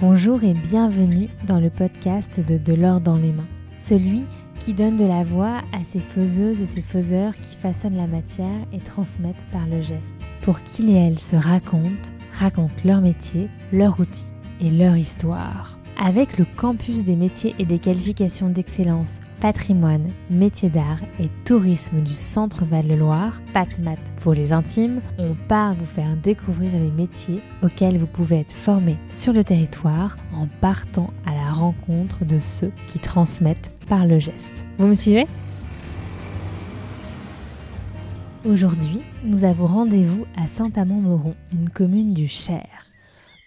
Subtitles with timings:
[0.00, 3.46] Bonjour et bienvenue dans le podcast de De l'or dans les mains,
[3.76, 4.24] celui
[4.58, 8.66] qui donne de la voix à ces faiseuses et ces faiseurs qui façonnent la matière
[8.72, 14.00] et transmettent par le geste, pour qu'ils et elles se racontent, racontent leur métier, leur
[14.00, 14.24] outil
[14.62, 15.79] et leur histoire.
[16.02, 22.14] Avec le campus des métiers et des qualifications d'excellence patrimoine, métiers d'art et tourisme du
[22.14, 28.06] Centre Val-de-Loire, PatMat pour les intimes, on part vous faire découvrir les métiers auxquels vous
[28.06, 33.70] pouvez être formé sur le territoire en partant à la rencontre de ceux qui transmettent
[33.86, 34.64] par le geste.
[34.78, 35.26] Vous me suivez?
[38.46, 42.86] Aujourd'hui, nous avons rendez-vous à Saint-Amand-Moron, une commune du Cher,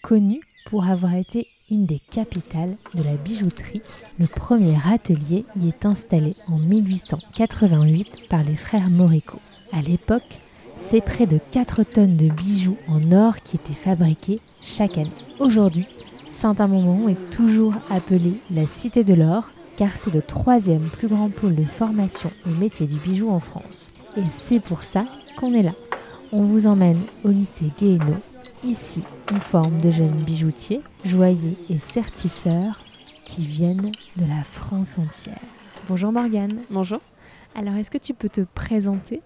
[0.04, 3.81] connue pour avoir été une des capitales de la bijouterie.
[4.20, 9.40] Le premier atelier y est installé en 1888 par les frères Morico.
[9.72, 10.40] À l'époque,
[10.78, 15.09] c'est près de 4 tonnes de bijoux en or qui étaient fabriqués chaque année.
[15.39, 15.88] Aujourd'hui,
[16.28, 21.55] Saint-Amand est toujours appelée la Cité de l'Or car c'est le troisième plus grand pôle
[21.55, 23.92] de formation au métier du bijou en France.
[24.16, 25.05] Et c'est pour ça
[25.38, 25.73] qu'on est là.
[26.31, 28.16] On vous emmène au lycée Guéhenno
[28.66, 32.80] Ici, on forme de jeunes bijoutiers, joailliers et sertisseurs
[33.25, 35.36] qui viennent de la France entière.
[35.89, 36.61] Bonjour Morgane.
[36.70, 37.00] Bonjour.
[37.55, 39.22] Alors, est-ce que tu peux te présenter?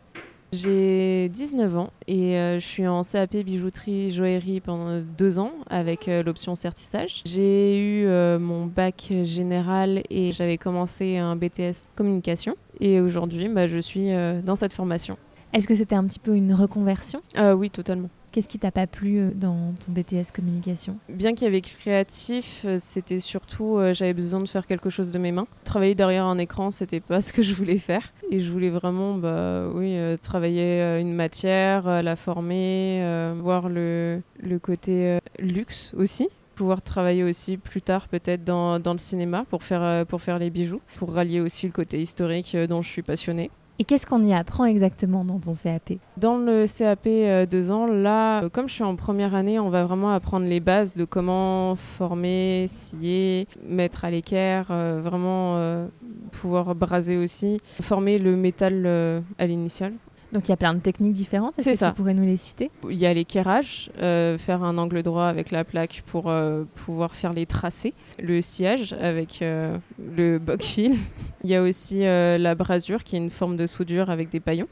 [0.53, 6.07] J'ai 19 ans et euh, je suis en CAP bijouterie joaillerie pendant deux ans avec
[6.07, 7.21] euh, l'option sertissage.
[7.25, 12.55] J'ai eu euh, mon bac général et j'avais commencé un BTS communication.
[12.79, 14.09] Et aujourd'hui, bah, je suis
[14.43, 15.17] dans cette formation.
[15.53, 17.21] Est-ce que c'était un petit peu une reconversion?
[17.55, 18.09] Oui, totalement.
[18.37, 20.99] Qu'est-ce qui t'a pas plu euh, dans ton BTS communication?
[21.09, 25.11] Bien qu'il y avait créatif, euh, c'était surtout euh, j'avais besoin de faire quelque chose
[25.11, 25.47] de mes mains.
[25.63, 28.13] Travailler derrière un écran, c'était pas ce que je voulais faire.
[28.29, 35.17] Et je voulais vraiment, bah oui, travailler une matière, la former, voir le, le côté
[35.39, 40.23] luxe aussi pouvoir travailler aussi plus tard peut-être dans, dans, le cinéma pour faire, pour
[40.23, 43.51] faire les bijoux, pour rallier aussi le côté historique dont je suis passionnée.
[43.79, 47.85] Et qu'est-ce qu'on y apprend exactement dans ton CAP Dans le CAP 2 euh, ans,
[47.85, 51.05] là, euh, comme je suis en première année, on va vraiment apprendre les bases de
[51.05, 55.87] comment former, scier, mettre à l'équerre, euh, vraiment
[56.31, 59.93] pouvoir braser aussi, former le métal à l'initial.
[60.33, 61.57] Donc il y a plein de techniques différentes.
[61.57, 61.89] Est-ce que ça.
[61.89, 62.69] tu pourrais nous les citer?
[62.89, 67.15] Il y a l'équerrage, euh, faire un angle droit avec la plaque pour euh, pouvoir
[67.15, 67.93] faire les tracés.
[68.21, 69.77] Le sillage avec euh,
[70.15, 70.95] le boc-fil.
[71.43, 74.67] Il y a aussi la brasure qui est une forme de soudure avec des paillons.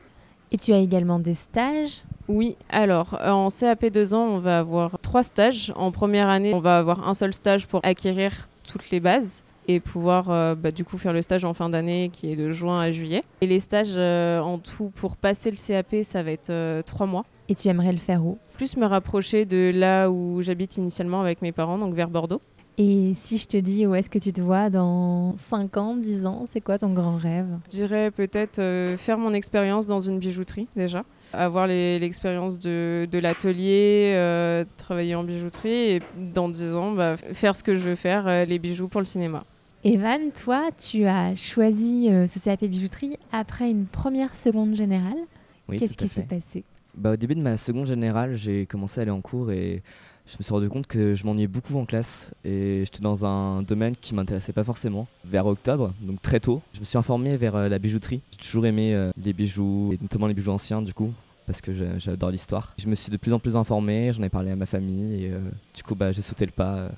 [0.52, 2.04] Et tu as également des stages?
[2.28, 5.72] Oui, alors en CAP 2 ans, on va avoir trois stages.
[5.76, 9.80] En première année, on va avoir un seul stage pour acquérir toutes les bases et
[9.80, 12.80] pouvoir euh, bah, du coup faire le stage en fin d'année qui est de juin
[12.80, 13.24] à juillet.
[13.42, 17.06] Et les stages euh, en tout pour passer le CAP, ça va être euh, trois
[17.06, 17.26] mois.
[17.50, 18.38] Et tu aimerais le faire où?
[18.58, 22.42] Plus me rapprocher de là où j'habite initialement avec mes parents, donc vers Bordeaux.
[22.78, 26.26] Et si je te dis où est-ce que tu te vois dans 5 ans, 10
[26.26, 27.48] ans, c'est quoi ton grand rêve?
[27.72, 28.58] Je dirais peut-être
[28.98, 35.70] faire mon expérience dans une bijouterie déjà, avoir l'expérience de, de l'atelier, travailler en bijouterie
[35.70, 36.02] et
[36.34, 39.46] dans 10 ans bah, faire ce que je veux faire, les bijoux pour le cinéma.
[39.88, 45.14] Evan, toi, tu as choisi euh, ce CAP bijouterie après une première seconde générale.
[45.78, 46.64] Qu'est-ce qui s'est passé?
[46.96, 49.84] Bah, Au début de ma seconde générale, j'ai commencé à aller en cours et
[50.26, 53.62] je me suis rendu compte que je m'ennuyais beaucoup en classe et j'étais dans un
[53.62, 55.08] domaine qui m'intéressait pas forcément.
[55.24, 58.22] Vers octobre, donc très tôt, je me suis informé vers euh, la bijouterie.
[58.32, 61.14] J'ai toujours aimé euh, les bijoux, et notamment les bijoux anciens du coup
[61.46, 62.74] parce que j'adore l'histoire.
[62.80, 65.32] Je me suis de plus en plus informé, j'en ai parlé à ma famille et
[65.76, 66.90] du coup bah, j'ai sauté le pas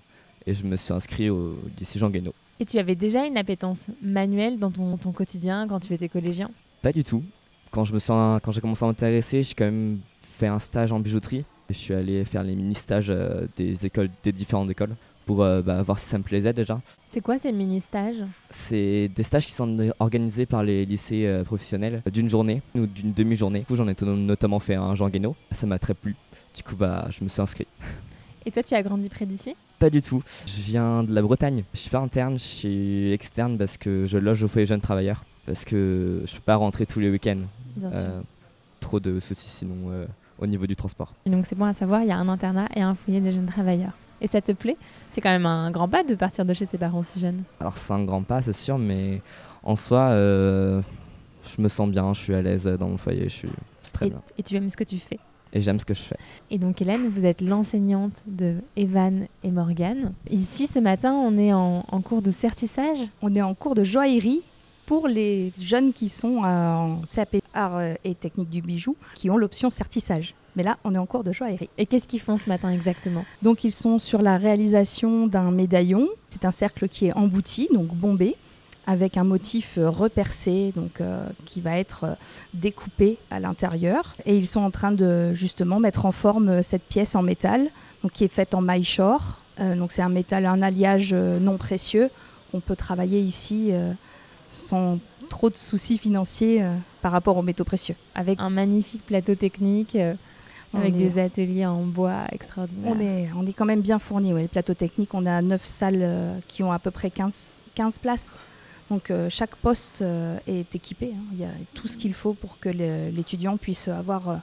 [0.46, 2.34] et je me suis inscrit au lycée Jean Guénaud.
[2.60, 6.50] Et tu avais déjà une appétence manuelle dans ton, ton quotidien quand tu étais collégien?
[6.82, 7.24] Pas du tout.
[7.72, 10.92] Quand je me sens, quand j'ai commencé à m'intéresser, j'ai quand même fait un stage
[10.92, 11.46] en bijouterie.
[11.70, 14.96] Je suis allé faire les mini-stages euh, des écoles, des différentes écoles
[15.26, 16.80] pour euh, bah, voir si ça me plaisait déjà.
[17.10, 18.24] C'est quoi ces mini-stages?
[18.50, 23.12] C'est des stages qui sont organisés par les lycées euh, professionnels d'une journée ou d'une
[23.12, 23.60] demi-journée.
[23.60, 25.36] Du coup, j'en ai notamment fait un Jean Guénaud.
[25.52, 26.16] Ça m'a très plu.
[26.56, 27.68] Du coup, bah, je me suis inscrit.
[28.48, 29.58] Et toi, tu as grandi près d'ici?
[29.78, 30.24] Pas du tout.
[30.46, 31.66] Je viens de la Bretagne.
[31.74, 35.26] Je suis pas interne, je suis externe parce que je loge au foyer jeunes travailleurs.
[35.46, 37.42] Parce que je peux pas rentrer tous les week-ends.
[37.84, 38.22] Euh,
[38.80, 40.06] trop de soucis sinon euh,
[40.40, 41.14] au niveau du transport.
[41.26, 43.30] Et donc c'est bon à savoir, il y a un internat et un foyer de
[43.32, 43.92] jeunes travailleurs.
[44.22, 44.78] Et ça te plaît?
[45.10, 47.44] C'est quand même un grand pas de partir de chez ses parents si jeunes.
[47.60, 49.22] Alors c'est un grand pas, c'est sûr, mais
[49.62, 50.82] en soi, euh,
[51.54, 53.50] je me sens bien, je suis à l'aise dans mon foyer, je suis
[53.92, 54.22] très bien.
[54.38, 55.20] Et tu aimes ce que tu fais?
[55.54, 56.18] Et j'aime ce que je fais.
[56.52, 60.14] Et donc Hélène, vous êtes l'enseignante de Evan et Morgan.
[60.30, 63.00] Ici, ce matin, on est en, cours de certissage.
[63.22, 64.42] On est en cours de joaillerie
[64.86, 69.70] pour les jeunes qui sont en CAP Art et Technique du Bijou, qui ont l'option
[69.70, 70.34] certissage.
[70.56, 71.70] Mais là, on est en cours de joaillerie.
[71.78, 73.26] Et qu'est-ce qu'ils font ce matin exactement?
[73.44, 76.08] Donc, ils sont sur la réalisation d'un médaillon.
[76.30, 78.36] C'est un cercle qui est embouti, donc bombé,
[78.88, 82.14] avec un motif euh, repercé, donc euh, qui va être euh,
[82.54, 84.16] découpé à l'intérieur.
[84.26, 87.68] Et ils sont en train de justement mettre en forme cette pièce en métal,
[88.02, 89.40] donc qui est faite en maille shore.
[89.60, 92.10] donc, c'est un métal, un alliage non précieux.
[92.54, 93.72] On peut travailler ici
[94.52, 95.00] sans
[95.30, 96.64] trop de soucis financiers
[97.02, 97.96] par rapport aux métaux précieux.
[98.14, 99.98] Avec un magnifique plateau technique
[100.74, 102.94] avec des ateliers en bois extraordinaires.
[102.96, 104.34] On est, on est quand même bien fourni.
[104.34, 104.44] Ouais.
[104.44, 108.00] Les plateaux techniques, on a 9 salles euh, qui ont à peu près 15, 15
[108.00, 108.40] places.
[108.90, 111.14] Donc euh, chaque poste euh, est équipé.
[111.14, 111.24] Hein.
[111.34, 114.40] Il y a tout ce qu'il faut pour que l'étudiant puisse avoir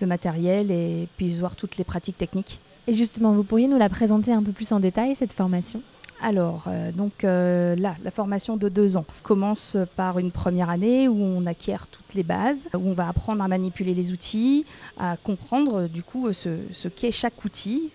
[0.00, 2.58] le matériel et puisse voir toutes les pratiques techniques.
[2.88, 5.80] Et justement, vous pourriez nous la présenter un peu plus en détail, cette formation?
[6.22, 11.08] Alors, euh, donc euh, là, la formation de deux ans commence par une première année
[11.08, 14.64] où on acquiert toutes les bases, où on va apprendre à manipuler les outils,
[15.00, 17.90] à comprendre du coup ce, qu'est chaque outil,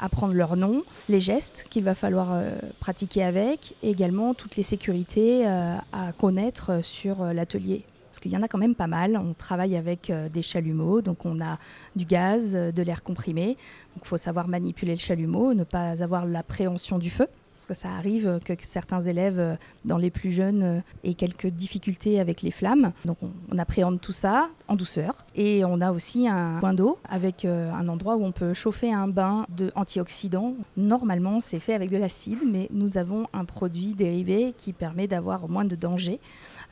[0.00, 4.62] apprendre leur nom, les gestes qu'il va falloir euh, pratiquer avec, et également toutes les
[4.62, 9.16] sécurités à connaître sur l'atelier parce qu'il y en a quand même pas mal.
[9.16, 11.58] On travaille avec des chalumeaux, donc on a
[11.96, 13.56] du gaz, de l'air comprimé.
[13.94, 17.26] Donc il faut savoir manipuler le chalumeau, ne pas avoir l'appréhension du feu.
[17.62, 19.54] Parce que ça arrive que certains élèves, euh,
[19.84, 22.90] dans les plus jeunes, euh, aient quelques difficultés avec les flammes.
[23.04, 25.24] Donc on, appréhende tout ça en douceur.
[25.36, 28.92] Et on a aussi un point d'eau avec euh, un endroit où on peut chauffer
[28.92, 30.56] un bain de antioxydants.
[30.76, 35.48] Normalement, c'est fait avec de l'acide, mais nous avons un produit dérivé qui permet d'avoir
[35.48, 36.18] moins de danger,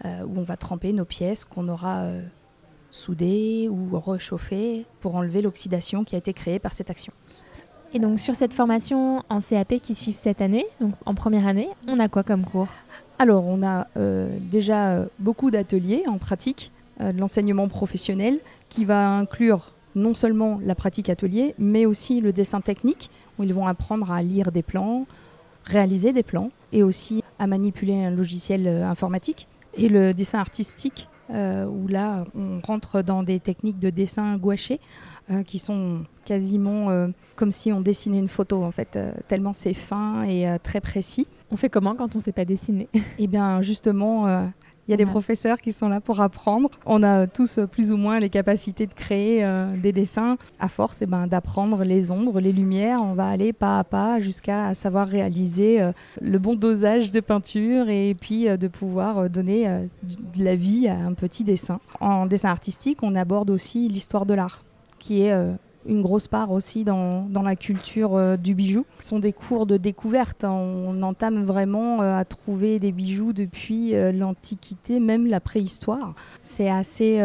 [0.05, 2.07] où on va tremper nos pièces qu'on aura
[2.91, 7.13] soudées ou réchauffées pour enlever l'oxydation qui a été créée par cette action.
[7.93, 11.69] Et donc sur cette formation en CAP qui suivent cette année, donc en première année,
[11.89, 12.69] on a quoi comme cours?
[13.19, 16.71] Alors on a euh, déjà euh, beaucoup d'ateliers en pratique,
[17.01, 18.39] euh, de l'enseignement professionnel
[18.69, 23.53] qui va inclure non seulement la pratique atelier, mais aussi le dessin technique, où ils
[23.53, 25.07] vont apprendre à lire des plans,
[25.65, 29.49] réaliser des plans, et aussi à manipuler un logiciel informatique.
[29.75, 34.81] Et le dessin artistique, euh, où là, on rentre dans des techniques de dessin gouaché
[35.31, 38.99] euh, qui sont quasiment euh, comme si on dessinait une photo, en fait,
[39.29, 41.27] tellement c'est fin et très précis.
[41.51, 42.89] On fait comment quand on ne sait pas dessiner?
[43.19, 44.51] Eh bien, justement,
[44.91, 46.69] il y a des professeurs qui sont là pour apprendre.
[46.85, 50.37] On a tous plus ou moins les capacités de créer euh, des dessins.
[50.59, 54.19] À force eh ben, d'apprendre les ombres, les lumières, on va aller pas à pas
[54.19, 59.89] jusqu'à savoir réaliser euh, le bon dosage de peinture et puis euh, de pouvoir donner
[60.03, 61.79] de la vie à un petit dessin.
[62.01, 64.65] En dessin artistique, on aborde aussi l'histoire de l'art,
[64.99, 65.33] qui est
[65.91, 68.87] une grosse part aussi dans, la culture euh, du bijou.
[69.01, 70.45] Ce sont des cours de découverte.
[70.45, 70.53] Hein.
[70.53, 76.15] On entame vraiment euh, à trouver des bijoux depuis euh, l'Antiquité, même la préhistoire.
[76.43, 77.21] C'est assez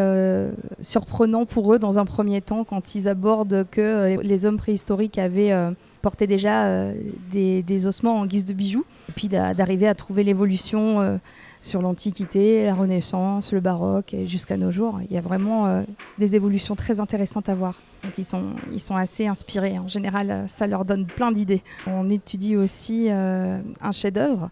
[0.80, 5.54] surprenant pour eux dans un premier temps quand ils abordent que les hommes préhistoriques avaient
[6.02, 6.90] porté déjà
[7.30, 8.84] des, ossements en guise de bijoux.
[9.08, 11.20] Et puis d'arriver à trouver l'évolution
[11.60, 15.00] sur l'Antiquité, la Renaissance, le baroque et jusqu'à nos jours.
[15.08, 15.84] Il y a vraiment
[16.18, 17.74] des évolutions très intéressantes à voir.
[18.18, 19.78] Ils sont, assez inspirés.
[19.78, 21.62] En général, ça leur donne plein d'idées.
[21.86, 24.50] On étudie aussi euh, un chef-d'œuvre.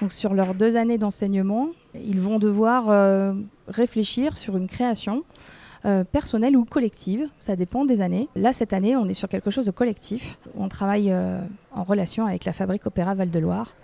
[0.00, 3.34] Donc sur leurs deux années d'enseignement, ils vont devoir euh,
[3.68, 5.24] réfléchir sur une création
[5.84, 7.28] euh, personnelle ou collective.
[7.38, 8.28] Ça dépend des années.
[8.34, 10.38] Là, cette année, on est sur quelque chose de collectif.
[10.56, 11.14] On travaille
[11.74, 13.74] en relation avec la Fabrique Opéra Val-de-Loire.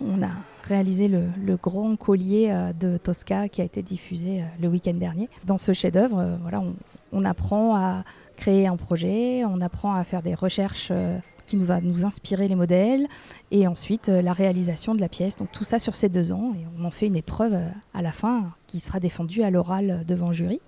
[0.00, 0.30] On a
[0.62, 5.30] réalisé le, le grand collier de Tosca qui a été diffusé le week-end dernier.
[5.44, 6.74] Dans ce chef-d'œuvre, voilà, on,
[7.12, 8.04] on apprend à
[8.36, 12.48] créer un projet, on apprend à faire des recherches euh, qui nous va nous inspirer
[12.48, 13.06] les modèles
[13.50, 15.36] et ensuite euh, la réalisation de la pièce.
[15.36, 18.02] Donc tout ça sur ces deux ans et on en fait une épreuve euh, à
[18.02, 20.60] la fin qui sera défendue à l'oral devant jury.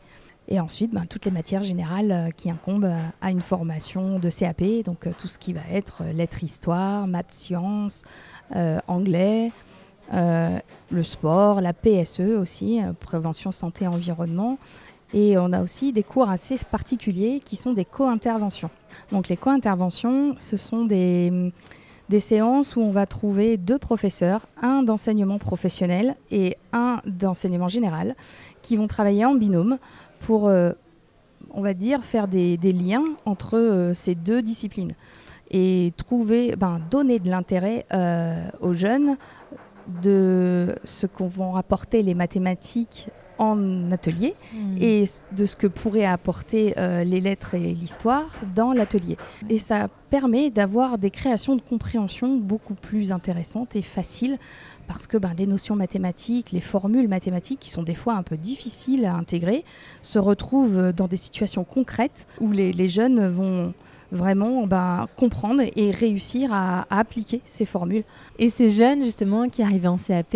[0.50, 2.90] Et ensuite, ben, toutes les matières générales qui incombent
[3.20, 8.02] à une formation de CAP, donc tout ce qui va être lettres histoire, maths sciences,
[8.86, 9.52] anglais,
[10.10, 14.56] le sport, la PSE aussi, prévention santé environnement,
[15.14, 18.70] et on a aussi des cours assez particuliers qui sont des co-interventions.
[19.12, 21.52] Donc les co-interventions, ce sont des,
[22.20, 28.16] séances où on va trouver deux professeurs, un d'enseignement professionnel et un d'enseignement général,
[28.62, 29.78] qui vont travailler en binôme
[30.20, 30.72] pour, euh,
[31.52, 34.92] on va dire, faire des, des liens entre euh, ces deux disciplines
[35.50, 39.16] et trouver, ben, donner de l'intérêt euh, aux jeunes
[40.02, 44.76] de ce qu'on vont apporter les mathématiques en atelier Hmm.
[44.80, 49.16] et de ce que pourraient apporter euh, les lettres et l'histoire dans l'atelier.
[49.48, 54.38] Et ça permet d'avoir des créations de compréhension beaucoup plus intéressantes et faciles
[54.86, 58.36] parce que ben, les notions mathématiques, les formules mathématiques qui sont des fois un peu
[58.38, 59.64] difficiles à intégrer,
[60.00, 63.74] se retrouvent dans des situations concrètes où les, les jeunes vont
[64.10, 68.04] vraiment ben, comprendre et réussir à, à appliquer ces formules.
[68.38, 70.34] Et ces jeunes, justement, qui arrivent en CAP,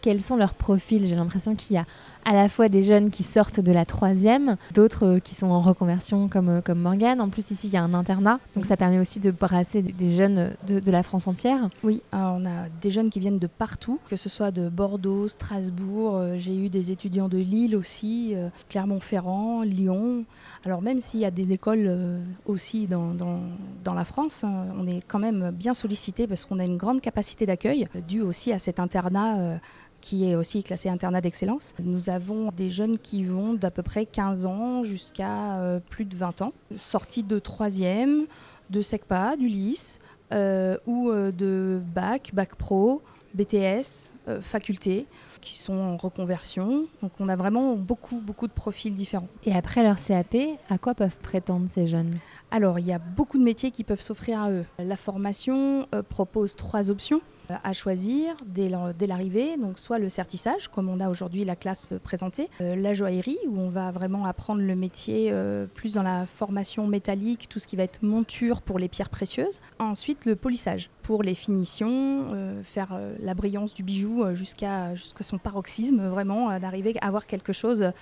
[0.00, 1.04] quels sont leurs profils?
[1.04, 1.84] J'ai l'impression qu'il y a
[2.24, 5.60] à la fois des jeunes qui sortent de la troisième, d'autres euh, qui sont en
[5.60, 7.20] reconversion comme, euh, comme Morgane.
[7.20, 10.10] En plus, ici, il y a un internat, donc ça permet aussi de brasser des,
[10.10, 11.68] jeunes de, de la France entière.
[11.82, 15.28] Oui, euh, on a des jeunes qui viennent de partout, que ce soit de Bordeaux,
[15.28, 20.24] Strasbourg, euh, j'ai eu des étudiants de Lille aussi, euh, Clermont-Ferrand, Lyon.
[20.64, 23.40] Alors même s'il y a des écoles euh, aussi dans, dans,
[23.84, 27.00] dans la France, hein, on est quand même bien sollicité parce qu'on a une grande
[27.00, 29.58] capacité d'accueil, euh, due aussi à cet internat.
[30.00, 31.74] Qui est aussi classé internat d'excellence.
[31.82, 36.16] Nous avons des jeunes qui vont d'à peu près 15 ans jusqu'à euh, plus de
[36.16, 38.26] 20 ans, sortis de troisième,
[38.70, 39.98] de SECPA, du LIS,
[40.32, 43.02] euh, ou euh, de bac, bac pro,
[43.34, 45.06] BTS, euh, faculté,
[45.40, 46.86] qui sont en reconversion.
[47.02, 49.28] Donc on a vraiment beaucoup, beaucoup de profils différents.
[49.44, 50.36] Et après leur CAP,
[50.68, 52.18] à quoi peuvent prétendre ces jeunes?
[52.50, 54.64] Alors il y a beaucoup de métiers qui peuvent s'offrir à eux.
[54.78, 57.20] La formation euh, propose trois options
[57.62, 58.68] à choisir dès
[59.06, 62.94] l'arrivée, donc soit le certissage, comme on a aujourd'hui la classe euh, présentée, euh, la
[62.94, 67.58] joaillerie, où on va vraiment apprendre le métier euh, plus dans la formation métallique, tout
[67.58, 69.60] ce qui va être monture pour les pierres précieuses.
[69.78, 71.88] Ensuite, le polissage, pour les finitions,
[72.32, 77.08] euh, faire euh, la brillance du bijou euh, jusqu'à son paroxysme, vraiment, euh, d'arriver à
[77.08, 77.92] avoir quelque chose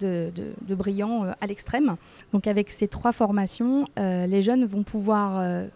[0.00, 0.32] de,
[0.68, 1.96] brillant euh, à l'extrême.
[2.32, 5.66] Donc avec ces trois formations, euh, les jeunes vont pouvoir euh,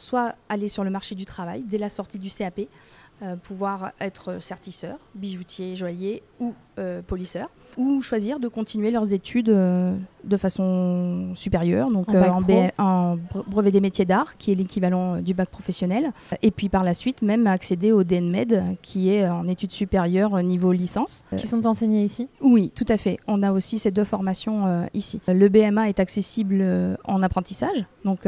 [0.00, 2.60] soit aller sur le marché du travail dès la sortie du CAP,
[3.22, 9.50] euh, pouvoir être sertisseur, bijoutier, joaillier ou euh, polisseur, ou choisir de continuer leurs études
[9.50, 12.42] euh, de façon supérieure, donc En
[12.78, 16.70] en, en bre- brevet des métiers d'art, qui est l'équivalent du bac professionnel, et puis
[16.70, 21.22] par la suite même accéder au DNMED, qui est en études supérieures niveau licence.
[21.36, 22.26] qui sont enseignés ici?
[22.40, 23.18] Oui, tout à fait.
[23.26, 25.20] On a aussi ces deux formations ici.
[25.28, 26.64] Le BMA est accessible
[27.04, 28.20] en apprentissage, donc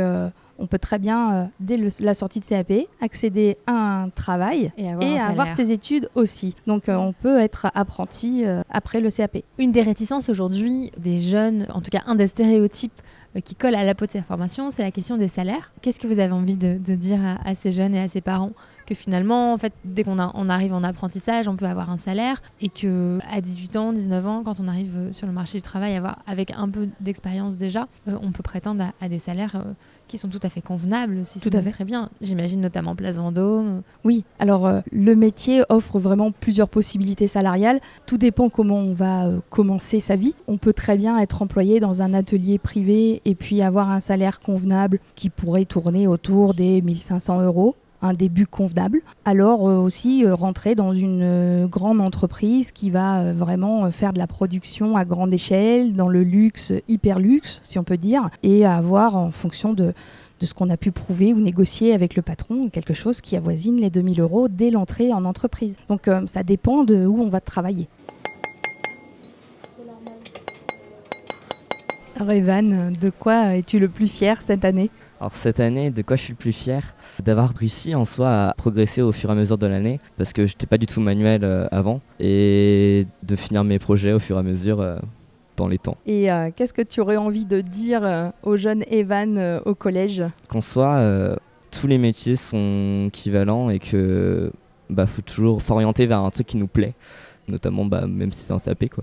[0.62, 4.70] on peut très bien, euh, dès le- la sortie de CAP, accéder à un travail
[4.78, 6.54] et avoir, et avoir ses études aussi.
[6.66, 9.38] Donc euh, on peut être apprenti euh, après le CAP.
[9.58, 12.92] Une des réticences aujourd'hui des jeunes, en tout cas un des stéréotypes
[13.40, 15.72] qui colle à la peau de ces formations, c'est la question des salaires.
[15.80, 18.20] Qu'est-ce que vous avez envie de, de dire à, à ces jeunes et à ces
[18.20, 18.52] parents
[18.84, 22.42] que finalement, en fait, dès qu'on on arrive en apprentissage, on peut avoir un salaire
[22.60, 25.62] et que à 18 ans, 19 ans, quand on arrive euh, sur le marché du
[25.62, 29.54] travail, avoir, avec un peu d'expérience déjà, euh, on peut prétendre à, à des salaires
[29.54, 29.72] euh,
[30.08, 31.70] qui sont tout à fait convenables, si Tout à fait.
[31.70, 32.10] très bien.
[32.20, 33.82] J'imagine notamment Place Vendôme.
[34.04, 37.80] Oui, alors euh, le métier offre vraiment plusieurs possibilités salariales.
[38.04, 40.34] Tout dépend comment on va euh, commencer sa vie.
[40.48, 44.40] On peut très bien être employé dans un atelier privé et puis avoir un salaire
[44.40, 49.00] convenable qui pourrait tourner autour des 1500 euros un début convenable.
[49.24, 54.18] Alors euh, aussi euh, rentrer dans une euh, grande entreprise qui va vraiment faire de
[54.18, 58.66] la production à grande échelle, dans le luxe, hyper luxe si on peut dire, et
[58.66, 59.94] avoir en fonction de,
[60.40, 63.90] ce qu'on a pu prouver ou négocier avec le patron, quelque chose qui avoisine les
[63.90, 65.76] 2000 euros dès l'entrée en entreprise.
[65.88, 67.86] Donc ça dépend de où on va travailler.
[72.22, 76.14] Alors Evan, de quoi es-tu le plus fier cette année Alors cette année, de quoi
[76.14, 76.94] je suis le plus fier?
[77.20, 80.46] D'avoir réussi en soi à progresser au fur et à mesure de l'année, parce que
[80.46, 84.38] j'étais pas du tout manuel euh, avant, et de finir mes projets au fur et
[84.38, 84.98] à mesure euh,
[85.56, 85.96] dans les temps.
[86.06, 90.22] Et euh, qu'est-ce que tu aurais envie de dire euh, au jeune Evan au collège?
[90.46, 91.04] Qu'en soit,
[91.72, 94.52] tous les métiers sont équivalents et que
[94.90, 96.94] bah faut toujours s'orienter vers un truc qui nous plaît,
[97.48, 99.02] notamment bah, même si c'est un CAP quoi.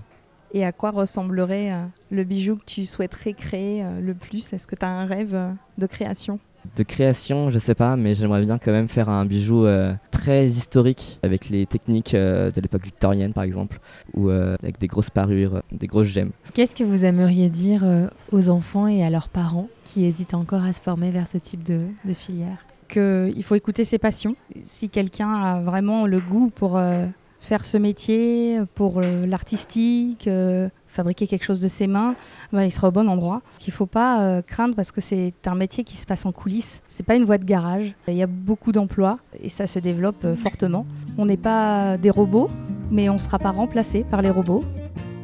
[0.52, 4.52] Et à quoi ressemblerait euh, le bijou que tu souhaiterais créer euh, le plus?
[4.52, 6.38] Est-ce que tu as un rêve euh, de création?
[6.76, 10.46] De création, je sais pas, mais j'aimerais bien quand même faire un bijou euh, très
[10.46, 13.80] historique avec les techniques euh, de l'époque victorienne par exemple,
[14.12, 16.32] ou euh, avec des grosses parures, des grosses gemmes.
[16.52, 20.64] Qu'est-ce que vous aimeriez dire euh, aux enfants et à leurs parents qui hésitent encore
[20.64, 22.66] à se former vers ce type de, de filière?
[22.88, 24.36] Qu'il faut écouter ses passions.
[24.64, 27.06] Si quelqu'un a vraiment le goût pour euh,
[27.40, 32.14] faire ce métier, pour euh, l'artistique, euh, fabriquer quelque chose de ses mains,
[32.52, 33.42] ben, il sera au bon endroit.
[33.58, 36.32] Qu'il ne faut pas euh, craindre parce que c'est un métier qui se passe en
[36.32, 36.82] coulisses.
[36.88, 37.94] C'est pas une voie de garage.
[38.08, 40.86] Il y a beaucoup d'emplois et ça se développe euh, fortement.
[41.16, 42.50] On n'est pas des robots,
[42.90, 44.62] mais on ne sera pas remplacé par les robots.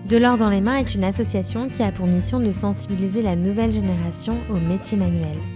[0.08, 3.34] De l'or dans les mains est une association qui a pour mission de sensibiliser la
[3.34, 5.55] nouvelle génération aux métiers manuels.